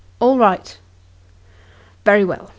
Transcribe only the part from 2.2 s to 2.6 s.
well.